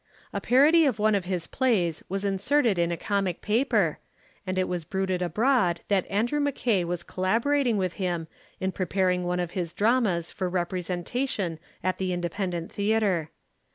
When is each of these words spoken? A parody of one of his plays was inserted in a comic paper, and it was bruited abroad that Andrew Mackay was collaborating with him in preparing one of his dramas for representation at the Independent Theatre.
A 0.33 0.41
parody 0.41 0.87
of 0.87 0.97
one 0.97 1.13
of 1.13 1.25
his 1.25 1.45
plays 1.45 2.01
was 2.09 2.25
inserted 2.25 2.79
in 2.79 2.91
a 2.91 2.97
comic 2.97 3.39
paper, 3.39 3.99
and 4.47 4.57
it 4.57 4.67
was 4.67 4.83
bruited 4.83 5.21
abroad 5.21 5.81
that 5.89 6.09
Andrew 6.09 6.39
Mackay 6.39 6.83
was 6.85 7.03
collaborating 7.03 7.77
with 7.77 7.93
him 8.01 8.27
in 8.59 8.71
preparing 8.71 9.23
one 9.25 9.39
of 9.39 9.51
his 9.51 9.73
dramas 9.73 10.31
for 10.31 10.49
representation 10.49 11.59
at 11.83 11.99
the 11.99 12.13
Independent 12.13 12.71
Theatre. 12.71 13.29